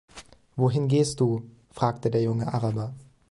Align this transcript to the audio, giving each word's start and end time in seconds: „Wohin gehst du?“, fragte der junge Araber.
„Wohin 0.55 0.87
gehst 0.87 1.19
du?“, 1.19 1.43
fragte 1.69 2.09
der 2.09 2.23
junge 2.23 2.51
Araber. 2.51 2.95